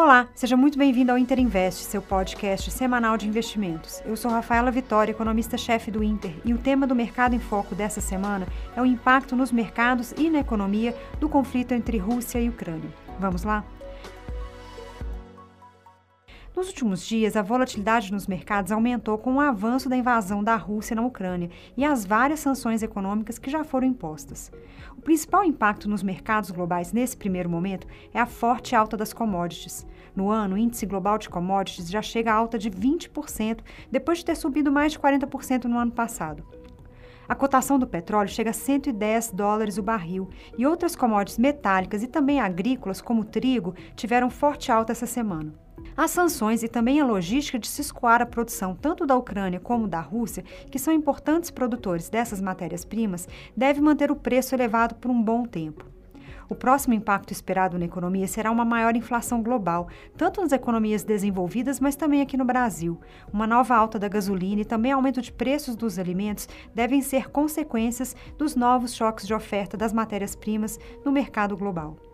[0.00, 4.00] Olá, seja muito bem-vindo ao Inter Invest, seu podcast semanal de investimentos.
[4.06, 8.00] Eu sou Rafaela Vitória, economista-chefe do Inter, e o tema do Mercado em Foco dessa
[8.00, 12.88] semana é o impacto nos mercados e na economia do conflito entre Rússia e Ucrânia.
[13.18, 13.64] Vamos lá?
[16.58, 20.96] Nos últimos dias, a volatilidade nos mercados aumentou com o avanço da invasão da Rússia
[20.96, 24.50] na Ucrânia e as várias sanções econômicas que já foram impostas.
[24.96, 29.86] O principal impacto nos mercados globais nesse primeiro momento é a forte alta das commodities.
[30.16, 34.24] No ano, o índice global de commodities já chega a alta de 20%, depois de
[34.24, 36.44] ter subido mais de 40% no ano passado.
[37.28, 40.28] A cotação do petróleo chega a 110 dólares o barril
[40.58, 45.67] e outras commodities metálicas e também agrícolas, como o trigo, tiveram forte alta essa semana.
[45.96, 49.88] As sanções e também a logística de se escoar a produção tanto da Ucrânia como
[49.88, 55.22] da Rússia, que são importantes produtores dessas matérias-primas, deve manter o preço elevado por um
[55.22, 55.84] bom tempo.
[56.50, 61.78] O próximo impacto esperado na economia será uma maior inflação global, tanto nas economias desenvolvidas,
[61.78, 62.98] mas também aqui no Brasil.
[63.30, 68.16] Uma nova alta da gasolina e também aumento de preços dos alimentos devem ser consequências
[68.38, 72.07] dos novos choques de oferta das matérias-primas no mercado global.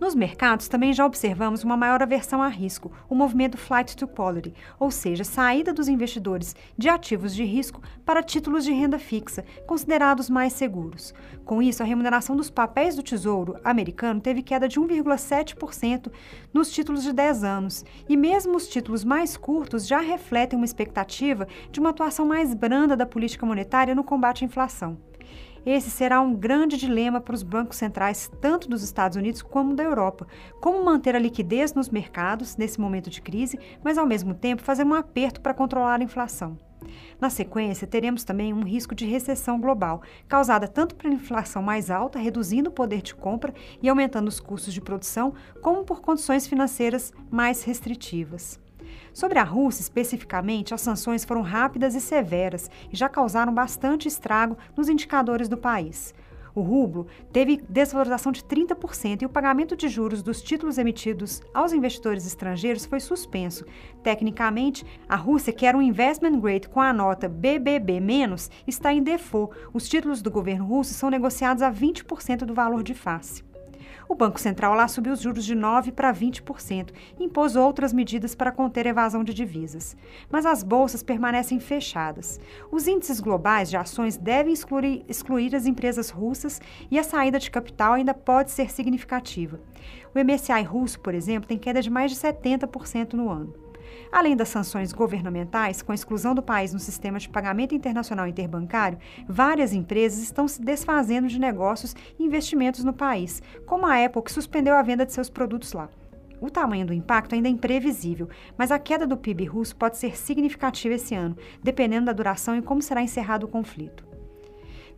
[0.00, 4.52] Nos mercados, também já observamos uma maior aversão a risco, o movimento flight to quality,
[4.78, 10.28] ou seja, saída dos investidores de ativos de risco para títulos de renda fixa, considerados
[10.28, 11.14] mais seguros.
[11.44, 16.10] Com isso, a remuneração dos papéis do Tesouro americano teve queda de 1,7%
[16.52, 21.46] nos títulos de 10 anos, e mesmo os títulos mais curtos já refletem uma expectativa
[21.70, 24.98] de uma atuação mais branda da política monetária no combate à inflação.
[25.66, 29.82] Esse será um grande dilema para os bancos centrais, tanto dos Estados Unidos como da
[29.82, 30.26] Europa.
[30.60, 34.84] Como manter a liquidez nos mercados nesse momento de crise, mas ao mesmo tempo fazer
[34.84, 36.58] um aperto para controlar a inflação.
[37.18, 42.18] Na sequência, teremos também um risco de recessão global, causada tanto pela inflação mais alta,
[42.18, 47.12] reduzindo o poder de compra e aumentando os custos de produção, como por condições financeiras
[47.30, 48.60] mais restritivas.
[49.12, 54.56] Sobre a Rússia, especificamente, as sanções foram rápidas e severas e já causaram bastante estrago
[54.76, 56.14] nos indicadores do país.
[56.54, 61.72] O rublo teve desvalorização de 30% e o pagamento de juros dos títulos emitidos aos
[61.72, 63.64] investidores estrangeiros foi suspenso.
[64.04, 68.00] Tecnicamente, a Rússia, que era um investment grade com a nota BBB-,
[68.66, 69.56] está em default.
[69.72, 73.42] Os títulos do governo russo são negociados a 20% do valor de face.
[74.08, 78.34] O Banco Central lá subiu os juros de 9% para 20% e impôs outras medidas
[78.34, 79.96] para conter a evasão de divisas.
[80.30, 82.38] Mas as bolsas permanecem fechadas.
[82.70, 86.60] Os índices globais de ações devem excluir, excluir as empresas russas
[86.90, 89.58] e a saída de capital ainda pode ser significativa.
[90.14, 93.63] O MSCI russo, por exemplo, tem queda de mais de 70% no ano.
[94.10, 98.98] Além das sanções governamentais, com a exclusão do país no sistema de pagamento internacional interbancário,
[99.28, 104.32] várias empresas estão se desfazendo de negócios e investimentos no país, como a Apple, que
[104.32, 105.88] suspendeu a venda de seus produtos lá.
[106.40, 108.28] O tamanho do impacto ainda é imprevisível,
[108.58, 112.62] mas a queda do PIB russo pode ser significativa esse ano, dependendo da duração e
[112.62, 114.04] como será encerrado o conflito.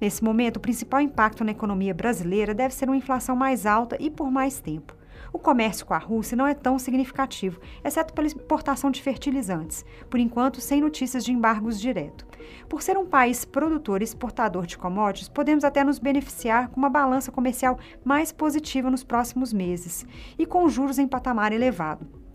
[0.00, 4.10] Nesse momento, o principal impacto na economia brasileira deve ser uma inflação mais alta e
[4.10, 4.95] por mais tempo.
[5.32, 10.20] O comércio com a Rússia não é tão significativo, exceto pela exportação de fertilizantes, por
[10.20, 12.26] enquanto sem notícias de embargos direto.
[12.68, 16.90] Por ser um país produtor e exportador de commodities, podemos até nos beneficiar com uma
[16.90, 20.06] balança comercial mais positiva nos próximos meses
[20.38, 22.25] e com juros em patamar elevado.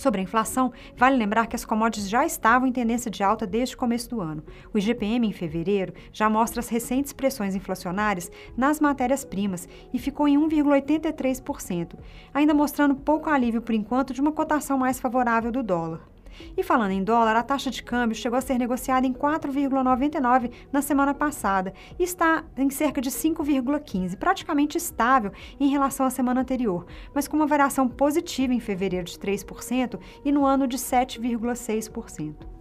[0.00, 3.74] Sobre a inflação, vale lembrar que as commodities já estavam em tendência de alta desde
[3.74, 4.42] o começo do ano.
[4.72, 10.38] O IGPM, em fevereiro, já mostra as recentes pressões inflacionárias nas matérias-primas e ficou em
[10.38, 11.98] 1,83%,
[12.32, 16.09] ainda mostrando pouco alívio por enquanto de uma cotação mais favorável do dólar.
[16.56, 20.82] E falando em dólar, a taxa de câmbio chegou a ser negociada em 4,99 na
[20.82, 26.86] semana passada e está em cerca de 5,15, praticamente estável em relação à semana anterior,
[27.14, 32.60] mas com uma variação positiva em fevereiro de 3% e no ano de 7,6%.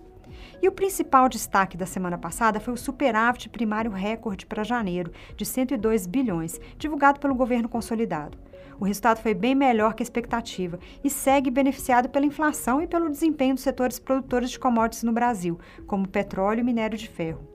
[0.61, 5.45] E o principal destaque da semana passada foi o superávit primário recorde para janeiro, de
[5.45, 8.37] 102 bilhões, divulgado pelo governo consolidado.
[8.79, 13.09] O resultado foi bem melhor que a expectativa e segue beneficiado pela inflação e pelo
[13.09, 17.45] desempenho dos setores produtores de commodities no Brasil, como petróleo e minério de ferro.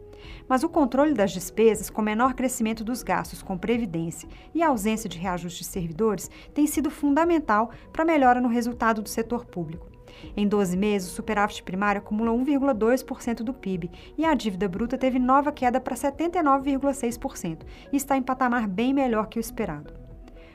[0.46, 5.18] Mas o controle das despesas, com menor crescimento dos gastos com previdência e ausência de
[5.18, 9.88] reajuste de servidores, tem sido fundamental para a melhora no resultado do setor público.
[10.36, 15.18] Em 12 meses, o superávit primário acumula 1,2% do PIB e a dívida bruta teve
[15.18, 17.62] nova queda para 79,6%
[17.92, 20.03] e está em patamar bem melhor que o esperado.